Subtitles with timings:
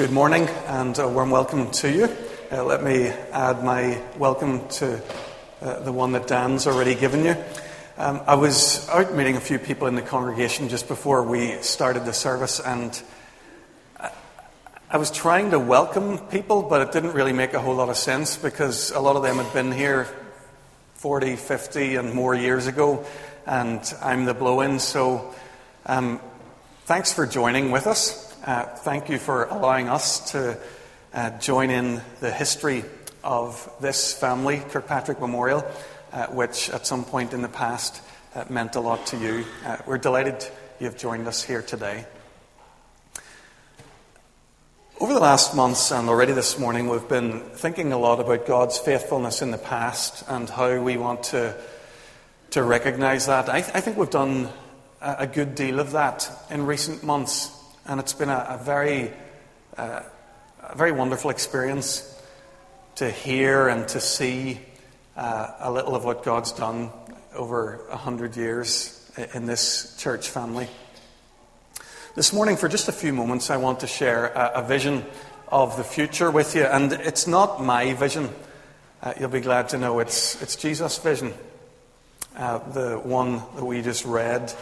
[0.00, 2.08] Good morning and a warm welcome to you.
[2.50, 4.98] Uh, let me add my welcome to
[5.60, 7.36] uh, the one that Dan's already given you.
[7.98, 12.06] Um, I was out meeting a few people in the congregation just before we started
[12.06, 12.98] the service, and
[13.98, 14.10] I,
[14.88, 17.98] I was trying to welcome people, but it didn't really make a whole lot of
[17.98, 20.08] sense because a lot of them had been here
[20.94, 23.04] 40, 50, and more years ago,
[23.44, 24.78] and I'm the blow in.
[24.78, 25.34] So,
[25.84, 26.20] um,
[26.86, 28.29] thanks for joining with us.
[28.42, 30.58] Uh, thank you for allowing us to
[31.12, 32.82] uh, join in the history
[33.22, 35.62] of this family, Kirkpatrick Memorial,
[36.14, 38.00] uh, which at some point in the past
[38.34, 39.44] uh, meant a lot to you.
[39.66, 40.42] Uh, we're delighted
[40.78, 42.06] you've joined us here today.
[44.98, 48.78] Over the last months and already this morning, we've been thinking a lot about God's
[48.78, 51.54] faithfulness in the past and how we want to,
[52.52, 53.50] to recognize that.
[53.50, 54.48] I, th- I think we've done
[55.02, 57.58] a, a good deal of that in recent months.
[57.86, 59.10] And it's been a, a very,
[59.76, 60.02] uh,
[60.62, 62.06] a very wonderful experience
[62.96, 64.60] to hear and to see
[65.16, 66.90] uh, a little of what God's done
[67.34, 70.68] over a hundred years in this church family.
[72.14, 75.04] This morning, for just a few moments, I want to share a, a vision
[75.48, 76.64] of the future with you.
[76.64, 78.28] And it's not my vision.
[79.02, 81.32] Uh, you'll be glad to know it's, it's Jesus' vision.
[82.36, 84.52] Uh, the one that we just read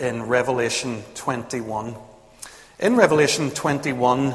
[0.00, 1.94] in Revelation 21.
[2.78, 4.34] In Revelation 21,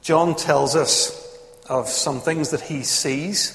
[0.00, 1.14] John tells us
[1.68, 3.54] of some things that he sees,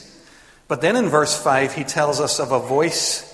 [0.67, 3.29] but then in verse 5, he tells us of a voice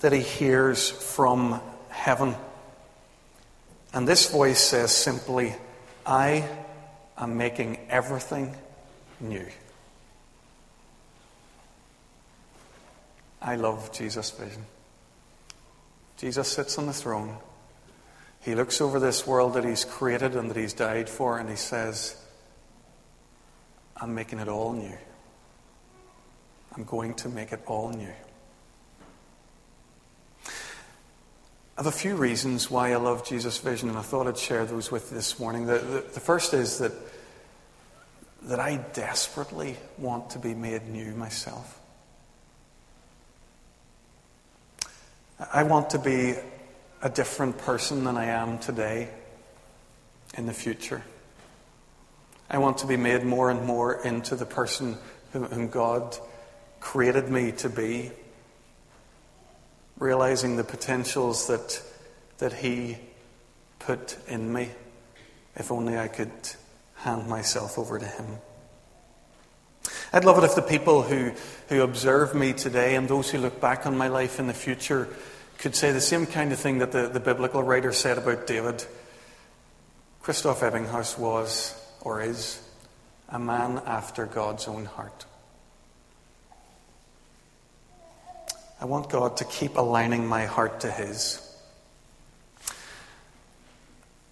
[0.00, 2.34] that he hears from heaven.
[3.92, 5.54] And this voice says simply,
[6.06, 6.48] I
[7.18, 8.56] am making everything
[9.20, 9.46] new.
[13.40, 14.64] I love Jesus' vision.
[16.16, 17.36] Jesus sits on the throne.
[18.44, 21.56] He looks over this world that He's created and that He's died for, and He
[21.56, 22.14] says,
[23.96, 24.96] I'm making it all new.
[26.76, 28.12] I'm going to make it all new.
[30.46, 34.66] I have a few reasons why I love Jesus' vision, and I thought I'd share
[34.66, 35.64] those with you this morning.
[35.66, 36.92] The, the, the first is that,
[38.42, 41.80] that I desperately want to be made new myself.
[45.52, 46.34] I want to be
[47.04, 49.10] a different person than I am today
[50.38, 51.02] in the future.
[52.50, 54.96] I want to be made more and more into the person
[55.32, 56.16] whom God
[56.80, 58.10] created me to be,
[59.98, 61.82] realizing the potentials that,
[62.38, 62.96] that He
[63.80, 64.70] put in me,
[65.56, 66.32] if only I could
[66.96, 68.38] hand myself over to Him.
[70.10, 71.32] I'd love it if the people who,
[71.68, 75.06] who observe me today and those who look back on my life in the future
[75.64, 78.84] could say the same kind of thing that the, the biblical writer said about David.
[80.20, 82.60] Christoph Ebbinghaus was, or is,
[83.30, 85.24] a man after God's own heart.
[88.78, 91.40] I want God to keep aligning my heart to His.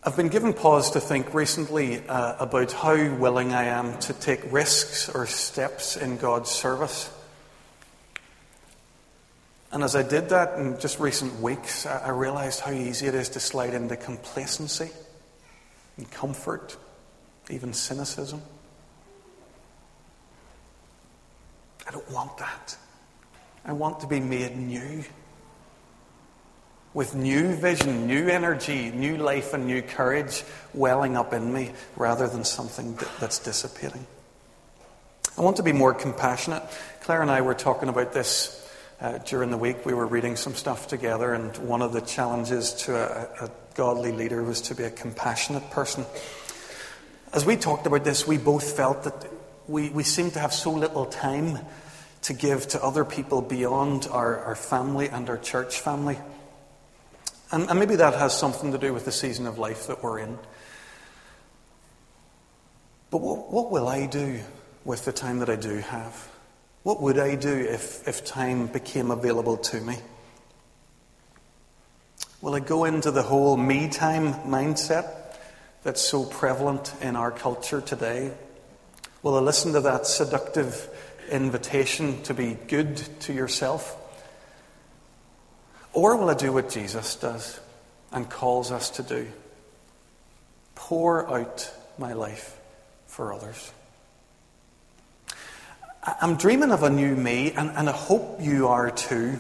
[0.05, 4.53] I've been given pause to think recently uh, about how willing I am to take
[4.53, 7.11] risks or steps in God's service.
[9.73, 13.31] And as I did that in just recent weeks, I realized how easy it is
[13.31, 14.91] to slide into complacency
[15.97, 16.77] and comfort,
[17.49, 18.43] even cynicism.
[21.89, 22.77] I don't want that.
[23.65, 25.05] I want to be made new.
[26.93, 30.45] With new vision, new energy, new life, and new courage
[30.75, 34.07] welling up in me rather than something that's dissipating.
[35.39, 36.63] I want to be more compassionate.
[37.01, 38.62] Claire and I were talking about this
[39.01, 42.73] uh, during the week, we were reading some stuff together, and one of the challenges
[42.75, 46.05] to a, a godly leader was to be a compassionate person.
[47.33, 49.27] As we talked about this, we both felt that
[49.67, 51.59] we, we seem to have so little time
[52.23, 56.19] to give to other people beyond our, our family and our church family.
[57.51, 60.21] And, and maybe that has something to do with the season of life that we're
[60.21, 60.39] in.
[63.11, 64.41] But what, what will I do
[64.85, 66.29] with the time that I do have?
[66.83, 69.99] What would I do if, if time became available to me?
[72.41, 75.09] Will I go into the whole me time mindset
[75.85, 78.33] that's so prevalent in our culture today?
[79.23, 80.89] Will I listen to that seductive
[81.31, 83.97] invitation to be good to yourself?
[85.93, 87.61] Or will I do what Jesus does
[88.11, 89.29] and calls us to do?
[90.75, 92.59] Pour out my life
[93.07, 93.71] for others.
[96.03, 99.39] I'm dreaming of a new me, and, and I hope you are too.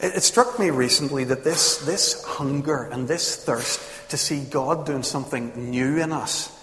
[0.00, 4.86] It, it struck me recently that this, this hunger and this thirst to see God
[4.86, 6.56] doing something new in us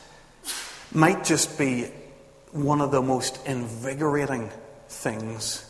[0.91, 1.91] might just be
[2.51, 4.49] one of the most invigorating
[4.89, 5.63] things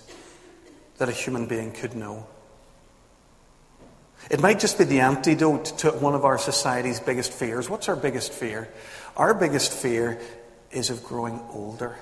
[0.98, 2.26] that a human being could know.
[4.30, 7.70] It might just be the antidote to one of our society's biggest fears.
[7.70, 8.68] What's our biggest fear?
[9.16, 10.20] Our biggest fear
[10.72, 11.96] is of growing older,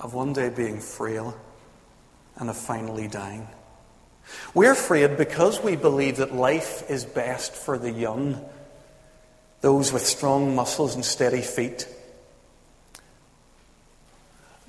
[0.00, 1.36] of one day being frail,
[2.36, 3.46] and of finally dying.
[4.54, 8.44] We're afraid because we believe that life is best for the young,
[9.60, 11.88] those with strong muscles and steady feet.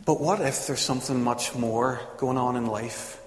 [0.06, 3.20] But what if there's something much more going on in life?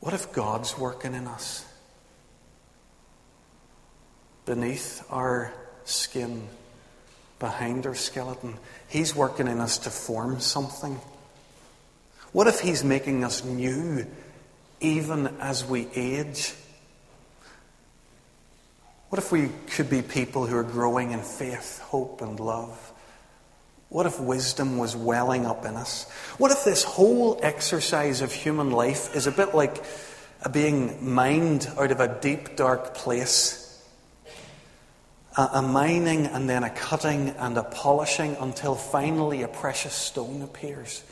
[0.00, 1.64] What if God's working in us?
[4.44, 6.48] Beneath our skin,
[7.42, 8.56] behind our skeleton,
[8.88, 10.98] He's working in us to form something.
[12.30, 14.06] What if He's making us new
[14.80, 16.54] even as we age?
[19.10, 22.92] What if we could be people who are growing in faith, hope, and love?
[23.90, 26.08] What if wisdom was welling up in us?
[26.38, 29.84] What if this whole exercise of human life is a bit like
[30.50, 33.61] being mined out of a deep, dark place?
[35.36, 41.02] A, mining and then a cutting and a polishing until finally a precious stone appears.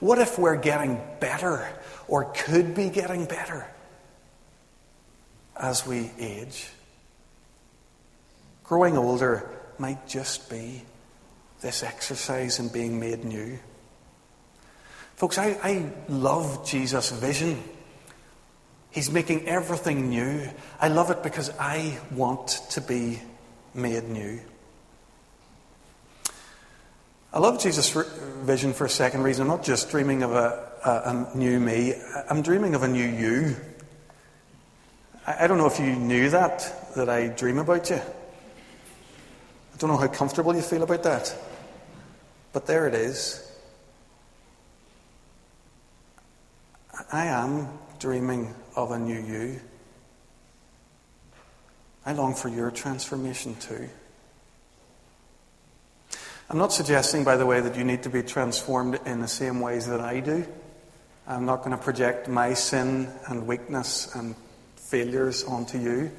[0.00, 1.68] What if we're getting better
[2.08, 3.66] or could be getting better
[5.58, 6.68] as we age?
[8.64, 10.82] Growing older might just be
[11.60, 13.58] this exercise in being made new.
[15.16, 17.62] Folks, I, I love Jesus' vision.
[18.90, 20.48] He's making everything new.
[20.80, 23.20] I love it because I want to be
[23.76, 24.40] made new.
[27.32, 27.90] I love Jesus'
[28.44, 29.42] vision for a second reason.
[29.42, 31.94] I'm not just dreaming of a, a, a new me,
[32.30, 33.56] I'm dreaming of a new you.
[35.26, 37.96] I, I don't know if you knew that, that I dream about you.
[37.96, 41.36] I don't know how comfortable you feel about that.
[42.54, 43.42] But there it is.
[47.12, 47.68] I am
[47.98, 49.60] dreaming of a new you.
[52.06, 53.88] I long for your transformation too.
[56.48, 59.58] I'm not suggesting, by the way, that you need to be transformed in the same
[59.58, 60.46] ways that I do.
[61.26, 64.36] I'm not going to project my sin and weakness and
[64.76, 66.12] failures onto you.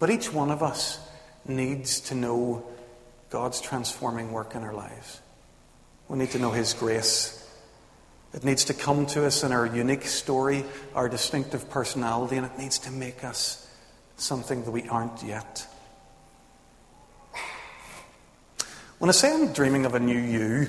[0.00, 0.98] But each one of us
[1.46, 2.66] needs to know
[3.30, 5.20] God's transforming work in our lives.
[6.08, 7.40] We need to know His grace.
[8.32, 10.64] It needs to come to us in our unique story,
[10.96, 13.63] our distinctive personality, and it needs to make us
[14.16, 15.66] something that we aren't yet.
[18.98, 20.68] When I say I'm dreaming of a new you,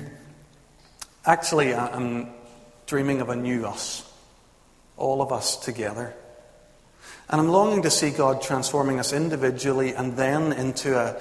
[1.24, 2.28] actually, I'm
[2.86, 4.08] dreaming of a new us,
[4.96, 6.14] all of us together.
[7.28, 11.20] And I'm longing to see God transforming us individually and then into a,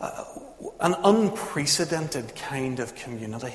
[0.00, 0.24] a,
[0.80, 3.54] an unprecedented kind of community.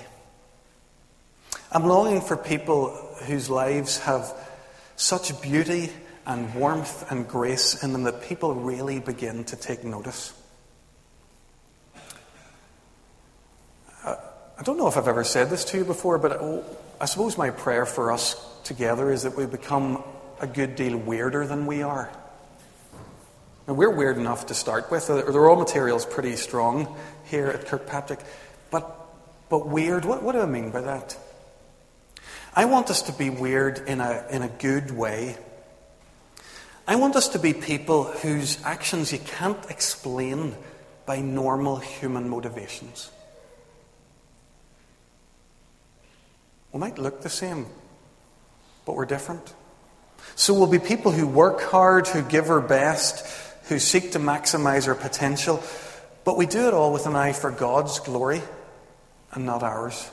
[1.71, 2.89] I'm longing for people
[3.25, 4.31] whose lives have
[4.95, 5.91] such beauty
[6.25, 10.33] and warmth and grace in them that people really begin to take notice.
[14.03, 14.15] Uh,
[14.57, 16.41] I don't know if I've ever said this to you before, but
[17.01, 20.03] I suppose my prayer for us together is that we become
[20.39, 22.09] a good deal weirder than we are.
[23.67, 25.09] Now, we're weird enough to start with.
[25.09, 28.19] Uh, the raw material's pretty strong here at Kirkpatrick.
[28.71, 28.93] But,
[29.49, 31.17] but weird, what, what do I mean by that?
[32.53, 35.37] I want us to be weird in a, in a good way.
[36.85, 40.55] I want us to be people whose actions you can't explain
[41.05, 43.09] by normal human motivations.
[46.73, 47.67] We might look the same,
[48.85, 49.53] but we're different.
[50.35, 53.25] So we'll be people who work hard, who give our best,
[53.69, 55.63] who seek to maximize our potential,
[56.25, 58.41] but we do it all with an eye for God's glory
[59.31, 60.09] and not ours.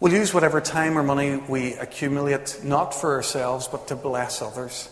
[0.00, 4.88] We'll use whatever time or money we accumulate not for ourselves, but to bless others.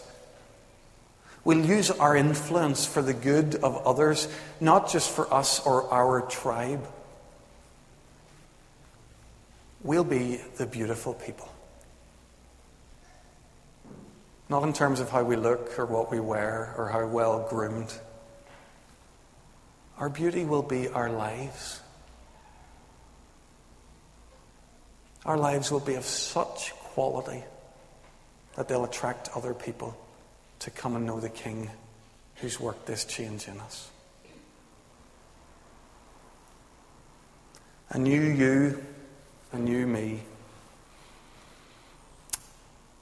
[1.45, 4.29] We'll use our influence for the good of others,
[4.61, 6.87] not just for us or our tribe.
[9.83, 11.49] We'll be the beautiful people.
[14.51, 17.95] Not in terms of how we look or what we wear or how well groomed.
[19.99, 21.81] Our beauty will be our lives.
[25.29, 27.45] Our lives will be of such quality
[28.57, 29.95] that they'll attract other people
[30.61, 31.71] to come and know the King
[32.37, 33.91] who's worked this change in us.
[37.91, 38.83] A new you
[39.53, 40.21] a new me.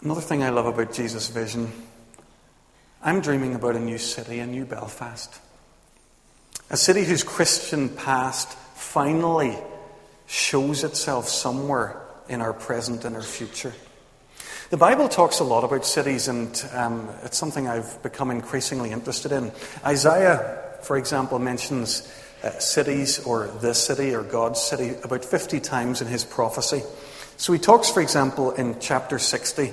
[0.02, 1.70] Another thing I love about Jesus' vision,
[3.04, 5.40] I'm dreaming about a new city, a new Belfast.
[6.70, 9.56] A city whose Christian past finally
[10.26, 13.72] shows itself somewhere in our present and our future.
[14.68, 19.30] The Bible talks a lot about cities, and um, it's something I've become increasingly interested
[19.30, 19.52] in.
[19.84, 26.02] Isaiah, for example, mentions uh, cities or the city or God's city about 50 times
[26.02, 26.82] in his prophecy.
[27.36, 29.72] So he talks, for example, in chapter 60,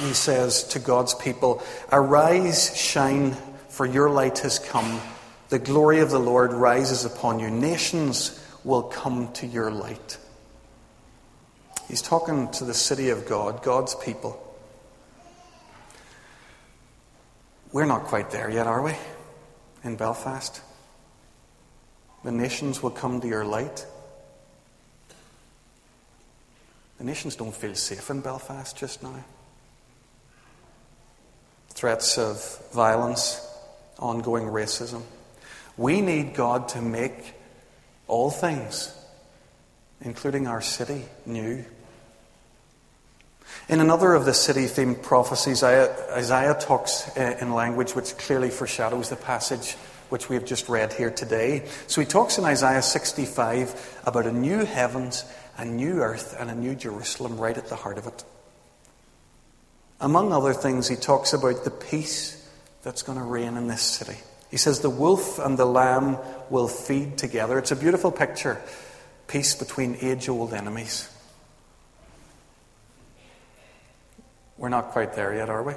[0.00, 3.36] he says to God's people, Arise, shine,
[3.68, 5.00] for your light has come.
[5.48, 7.48] The glory of the Lord rises upon you.
[7.50, 10.18] Nations will come to your light.
[11.88, 14.40] He's talking to the city of God, God's people.
[17.72, 18.94] We're not quite there yet, are we?
[19.82, 20.62] In Belfast?
[22.22, 23.84] The nations will come to your light.
[26.98, 29.24] The nations don't feel safe in Belfast just now.
[31.70, 33.44] Threats of violence,
[33.98, 35.02] ongoing racism.
[35.76, 37.34] We need God to make
[38.06, 38.94] all things,
[40.00, 41.64] including our city, new.
[43.68, 49.08] In another of the city themed prophecies, Isaiah talks uh, in language which clearly foreshadows
[49.08, 49.76] the passage
[50.10, 51.66] which we have just read here today.
[51.86, 55.24] So he talks in Isaiah 65 about a new heavens,
[55.56, 58.24] a new earth, and a new Jerusalem right at the heart of it.
[60.00, 62.46] Among other things, he talks about the peace
[62.82, 64.18] that's going to reign in this city.
[64.50, 66.18] He says the wolf and the lamb
[66.50, 67.58] will feed together.
[67.58, 68.60] It's a beautiful picture.
[69.34, 71.08] Peace between age old enemies.
[74.56, 75.72] We're not quite there yet, are we?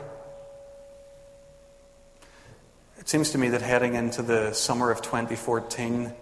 [3.00, 6.14] It seems to me that heading into the summer of 2014,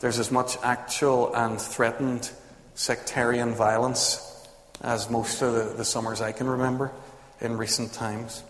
[0.00, 2.30] there's as much actual and threatened
[2.74, 4.48] sectarian violence
[4.80, 6.90] as most of the, the summers I can remember
[7.42, 8.42] in recent times.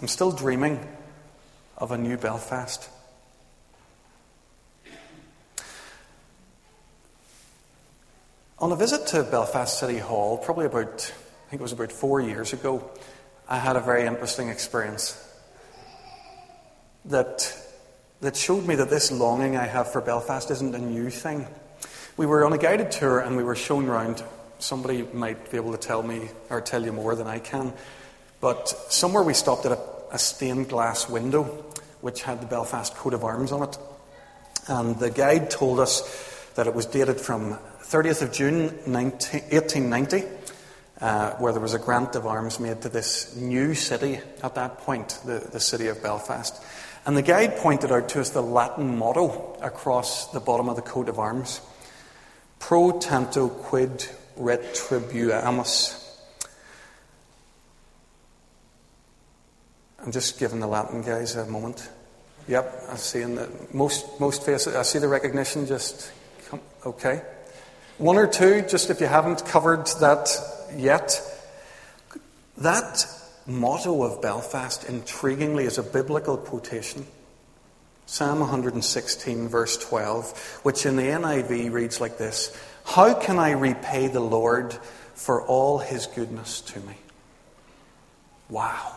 [0.00, 0.84] I'm still dreaming
[1.78, 2.90] of a new Belfast.
[8.60, 10.86] On a visit to Belfast City Hall, probably about
[11.46, 12.90] I think it was about four years ago,
[13.48, 15.16] I had a very interesting experience
[17.06, 17.56] that,
[18.20, 21.46] that showed me that this longing I have for Belfast isn't a new thing.
[22.18, 24.22] We were on a guided tour and we were shown around.
[24.58, 27.72] Somebody might be able to tell me or tell you more than I can.
[28.42, 29.80] But somewhere we stopped at a,
[30.12, 31.44] a stained glass window
[32.02, 33.78] which had the Belfast coat of arms on it.
[34.68, 36.02] And the guide told us
[36.56, 37.58] that it was dated from
[37.90, 40.24] 30th of June 19, 1890
[41.00, 44.78] uh, where there was a grant of arms made to this new city at that
[44.78, 46.62] point, the, the city of Belfast.
[47.04, 50.82] And the guide pointed out to us the Latin motto across the bottom of the
[50.82, 51.60] coat of arms
[52.60, 54.06] Pro tanto quid
[54.38, 55.96] retribuamus.
[59.98, 61.88] I'm just giving the Latin guys a moment.
[62.46, 64.76] Yep, I'm seeing that most most faces.
[64.76, 65.66] I see the recognition.
[65.66, 66.12] Just
[66.48, 67.22] come, okay.
[68.00, 70.30] One or two, just if you haven't covered that
[70.74, 71.20] yet.
[72.56, 73.04] That
[73.46, 77.06] motto of Belfast, intriguingly, is a biblical quotation.
[78.06, 84.08] Psalm 116, verse 12, which in the NIV reads like this How can I repay
[84.08, 84.72] the Lord
[85.12, 86.94] for all his goodness to me?
[88.48, 88.94] Wow.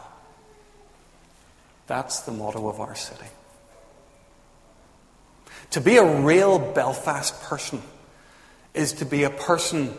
[1.88, 3.28] That's the motto of our city.
[5.72, 7.82] To be a real Belfast person
[8.74, 9.94] is to be a person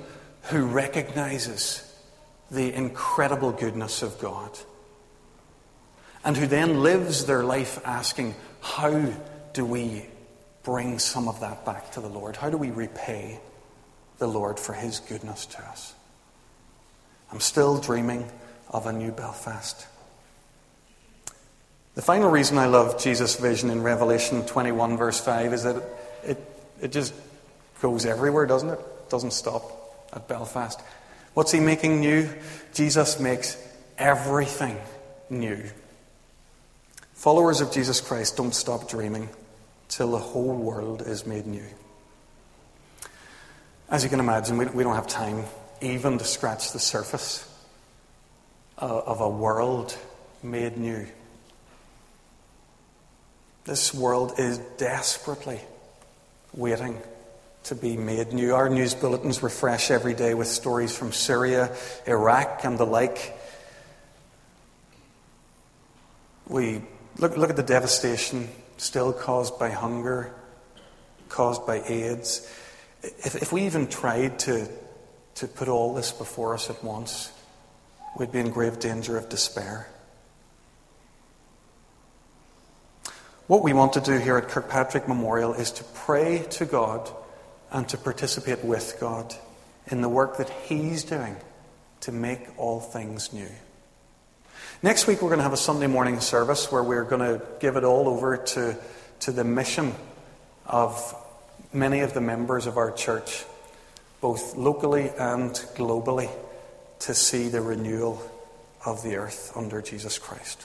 [0.45, 1.81] who recognizes
[2.51, 4.59] the incredible goodness of God
[6.25, 9.13] and who then lives their life asking, How
[9.53, 10.07] do we
[10.63, 12.37] bring some of that back to the Lord?
[12.37, 13.41] How do we repay
[14.19, 15.95] the Lord for his goodness to us?
[17.31, 18.31] I'm still dreaming
[18.71, 19.87] of a new Belfast.
[21.95, 25.85] The final reason I love Jesus' vision in Revelation 21, verse 5, is that it,
[26.25, 26.39] it,
[26.81, 27.15] it just
[27.85, 28.81] goes everywhere, doesn't it?
[29.11, 30.81] Doesn't stop at Belfast.
[31.35, 32.31] What's he making new?
[32.73, 33.59] Jesus makes
[33.99, 34.79] everything
[35.29, 35.63] new.
[37.13, 39.29] Followers of Jesus Christ don't stop dreaming
[39.89, 41.67] till the whole world is made new.
[43.91, 45.45] As you can imagine, we, don't have time
[45.83, 47.47] even to scratch the surface
[48.79, 49.95] of a world
[50.43, 51.07] made new.
[53.67, 55.61] This world is desperately
[56.55, 56.99] waiting
[57.65, 58.55] to be made new.
[58.55, 61.75] Our news bulletins refresh every day with stories from Syria,
[62.07, 63.39] Iraq, and the like.
[66.47, 66.83] We
[67.19, 70.35] look, look at the devastation still caused by hunger,
[71.31, 72.47] caused by AIDS.
[73.03, 74.69] If, if we even tried to,
[75.37, 77.33] to put all this before us at once,
[78.19, 79.89] we'd be in grave danger of despair.
[83.47, 87.11] What we want to do here at Kirkpatrick Memorial is to pray to God
[87.75, 89.35] and to participate with God
[89.89, 91.37] in the work that He's doing
[92.01, 93.51] to make all things new.
[94.81, 97.77] Next week, we're going to have a Sunday morning service where we're going to give
[97.77, 98.77] it all over to,
[99.21, 99.93] to the mission
[100.67, 101.15] of
[101.73, 103.45] many of the members of our church,
[104.21, 106.31] both locally and globally,
[107.01, 108.23] to see the renewal
[108.87, 110.65] of the earth under Jesus Christ.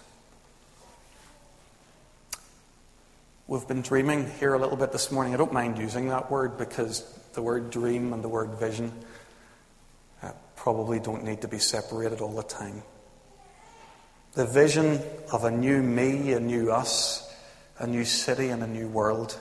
[3.49, 5.33] We've been dreaming here a little bit this morning.
[5.33, 7.01] I don't mind using that word because
[7.33, 8.93] the word dream and the word vision
[10.21, 12.83] uh, probably don't need to be separated all the time.
[14.33, 15.01] The vision
[15.33, 17.27] of a new me, a new us,
[17.79, 19.35] a new city, and a new world.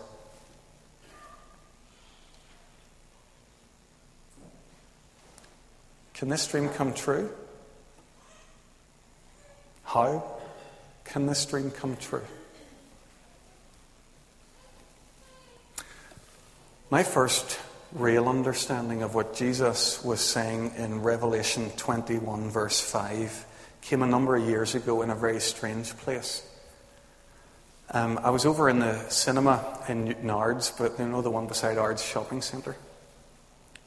[6.15, 7.29] Can this dream come true?
[9.85, 10.25] How
[11.05, 12.25] can this dream come true?
[16.91, 17.61] My first
[17.93, 23.45] real understanding of what Jesus was saying in Revelation 21, verse 5,
[23.83, 26.43] came a number of years ago in a very strange place.
[27.91, 30.29] Um, I was over in the cinema in Newton
[30.79, 32.77] but you know the one beside Ards Shopping Centre?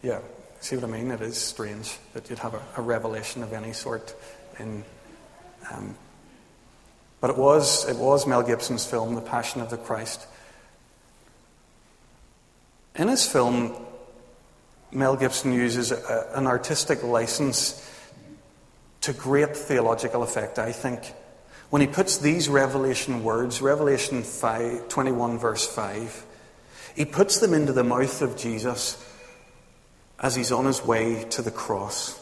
[0.03, 0.19] Yeah,
[0.59, 1.09] see what I mean?
[1.09, 4.13] It is strange that you'd have a, a revelation of any sort
[4.59, 4.83] in.
[5.71, 5.95] Um,
[7.19, 10.27] but it was, it was Mel Gibson's film, The Passion of the Christ.
[12.95, 13.73] In his film,
[14.91, 17.87] Mel Gibson uses a, an artistic license
[19.01, 21.13] to great theological effect, I think,
[21.71, 26.25] when he puts these revelation words, Revelation 5, 21, verse 5,
[26.95, 29.01] he puts them into the mouth of Jesus
[30.19, 32.20] as he's on his way to the cross.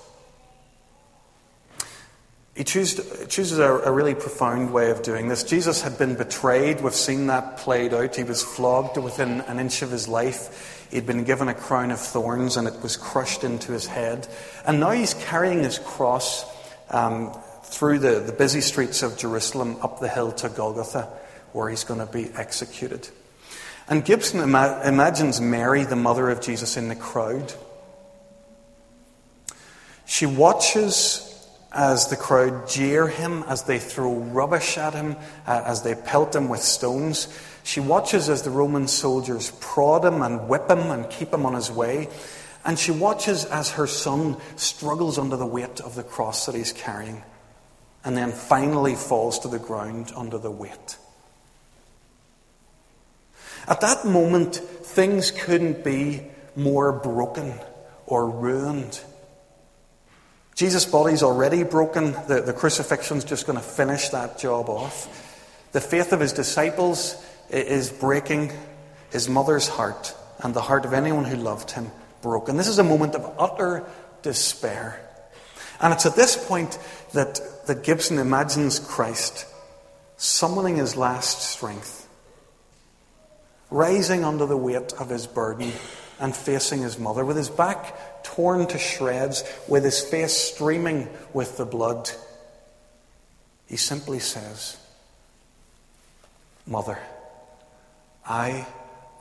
[2.60, 5.44] He chooses a, a, really profound way of doing this.
[5.44, 6.82] Jesus had been betrayed.
[6.82, 8.18] We've seen that played out.
[8.18, 10.86] He was flogged within an inch of his life.
[10.92, 14.28] He'd been given a crown of thorns and it was crushed into his head.
[14.66, 16.44] And now he's carrying his cross
[16.90, 17.32] um,
[17.64, 21.08] through the, the busy streets of Jerusalem up the hill to Golgotha,
[21.54, 23.08] where he's going to be executed.
[23.88, 27.54] And Gibson ima- imagines Mary, the mother of Jesus, in the crowd.
[30.06, 31.26] She watches
[31.72, 36.36] as the crowd jeer him, as they throw rubbish at him, uh, as they pelt
[36.36, 37.28] him with stones.
[37.64, 41.54] She watches as the Roman soldiers prod him and whip him and keep him on
[41.54, 42.10] his way.
[42.66, 46.74] And she watches as her son struggles under the weight of the cross that he's
[46.74, 47.24] carrying
[48.04, 50.98] and then finally falls to the ground under the weight.
[53.68, 56.24] At that moment, things couldn't be
[56.56, 57.54] more broken
[58.08, 59.00] or ruined
[60.60, 62.12] Jesus' body's already broken.
[62.28, 65.08] The, the crucifixion's just going to finish that job off.
[65.72, 67.16] The faith of his disciples
[67.50, 68.52] is breaking
[69.10, 71.90] his mother's heart and the heart of anyone who loved him
[72.22, 72.58] broken.
[72.58, 73.86] This is a moment of utter
[74.22, 75.00] despair.
[75.80, 76.78] And it's at this point
[77.14, 79.46] that, that Gibson imagines Christ
[80.18, 82.06] summoning his last strength,
[83.72, 85.72] rising under the weight of his burden
[86.20, 91.58] and facing his mother with his back torn to shreds, with his face streaming with
[91.58, 92.10] the blood,
[93.68, 94.78] he simply says,
[96.66, 97.00] Mother,
[98.26, 98.68] I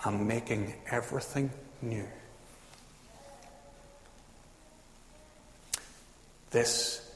[0.04, 2.06] am making everything new.
[6.50, 7.10] This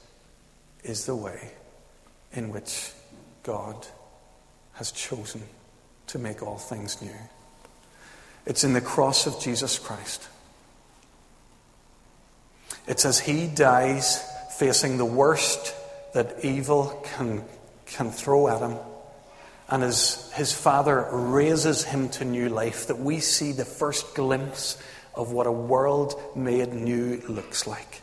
[0.85, 1.53] is the way
[2.33, 2.90] in which
[3.42, 3.87] God
[4.75, 5.42] has chosen
[6.09, 7.11] to make all things new.
[8.46, 10.28] It's in the cross of Jesus Christ
[12.87, 14.22] it's as he dies
[14.59, 15.74] facing the worst
[16.14, 17.44] that evil can,
[17.87, 18.76] can throw at him.
[19.68, 24.83] And as his father raises him to new life, that we see the first glimpse
[25.14, 28.02] of what a world made new looks like.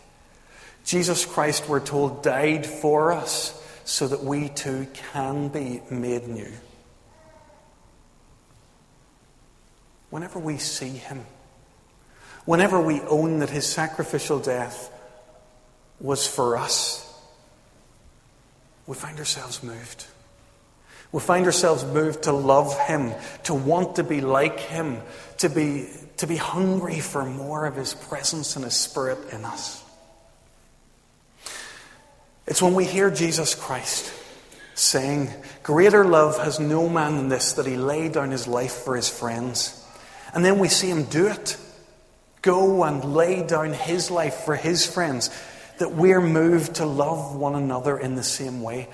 [0.85, 6.51] Jesus Christ, we're told, died for us so that we too can be made new.
[10.09, 11.25] Whenever we see him,
[12.45, 14.91] whenever we own that his sacrificial death
[15.99, 17.05] was for us,
[18.87, 20.05] we find ourselves moved.
[21.11, 24.97] We find ourselves moved to love him, to want to be like him,
[25.39, 29.83] to be, to be hungry for more of his presence and his spirit in us.
[32.47, 34.11] It's when we hear Jesus Christ
[34.73, 35.29] saying,
[35.61, 39.09] Greater love has no man than this, that he laid down his life for his
[39.09, 39.78] friends.
[40.33, 41.57] And then we see him do it
[42.41, 45.29] go and lay down his life for his friends,
[45.77, 48.89] that we're moved to love one another in the same way.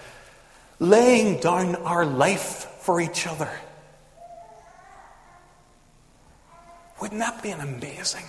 [0.80, 3.50] Laying down our life for each other.
[7.02, 8.26] Wouldn't that be an amazing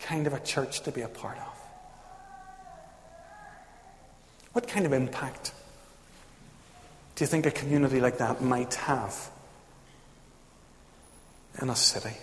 [0.00, 1.48] kind of a church to be a part of?
[4.52, 5.52] What kind of impact
[7.14, 9.30] do you think a community like that might have
[11.60, 12.16] in a city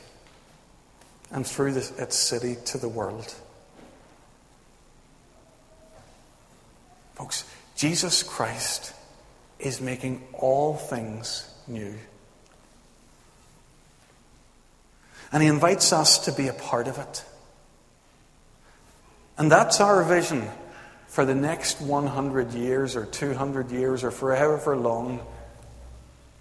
[1.31, 3.33] and through this, its city to the world?
[7.15, 7.43] Folks,
[7.75, 8.93] Jesus Christ
[9.59, 11.93] is making all things new.
[15.31, 17.23] And he invites us to be a part of it.
[19.37, 20.49] And that's our vision
[21.07, 25.19] for the next 100 years or 200 years or forever long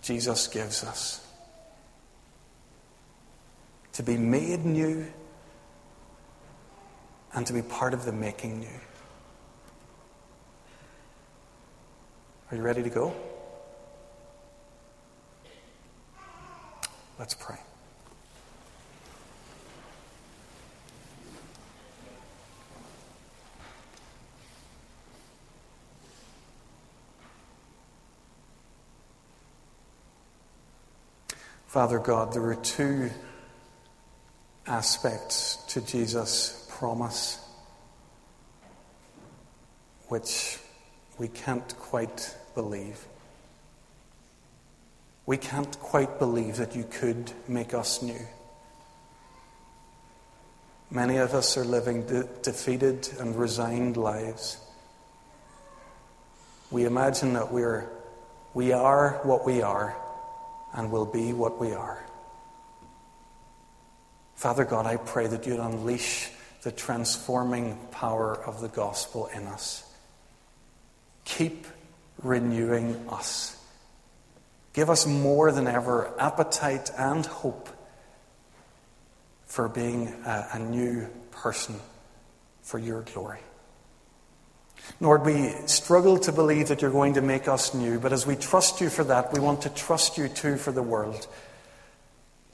[0.02, 1.24] Jesus gives us.
[3.98, 5.08] To be made new
[7.34, 8.80] and to be part of the making new.
[12.48, 13.12] Are you ready to go?
[17.18, 17.56] Let's pray.
[31.66, 33.10] Father God, there are two
[34.68, 37.44] aspects to Jesus' promise
[40.08, 40.58] which
[41.18, 43.04] we can't quite believe.
[45.26, 48.20] We can't quite believe that you could make us new.
[50.90, 54.56] Many of us are living de- defeated and resigned lives.
[56.70, 57.90] We imagine that we're,
[58.54, 59.94] we are what we are
[60.72, 62.07] and will be what we are.
[64.38, 66.30] Father God, I pray that you'd unleash
[66.62, 69.82] the transforming power of the gospel in us.
[71.24, 71.66] Keep
[72.22, 73.60] renewing us.
[74.74, 77.68] Give us more than ever appetite and hope
[79.46, 81.74] for being a, a new person
[82.62, 83.40] for your glory.
[85.00, 88.36] Lord, we struggle to believe that you're going to make us new, but as we
[88.36, 91.26] trust you for that, we want to trust you too for the world.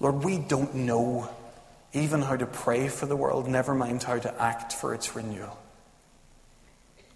[0.01, 1.29] Lord, we don't know
[1.95, 5.57] even how to pray for the world, never mind how to act for its renewal.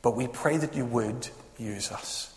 [0.01, 2.33] But we pray that you would use us,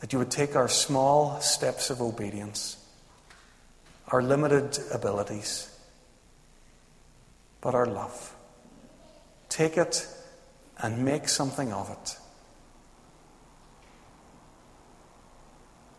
[0.00, 2.76] that you would take our small steps of obedience,
[4.08, 5.74] our limited abilities,
[7.62, 8.34] but our love.
[9.48, 10.06] Take it
[10.78, 12.16] and make something of it.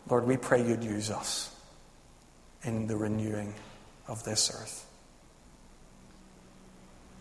[0.08, 1.54] Lord, we pray you'd use us
[2.62, 3.52] in the renewing
[4.08, 4.86] of this earth.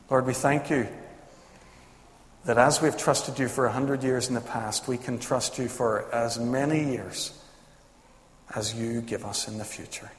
[0.10, 0.88] Lord, we thank you
[2.45, 5.58] that as we've trusted you for a hundred years in the past, we can trust
[5.58, 7.38] you for as many years
[8.56, 10.10] as you give us in the future.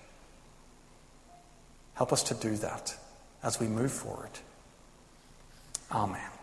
[1.95, 2.95] Help us to do that
[3.43, 4.31] as we move forward.
[5.91, 6.38] Amen.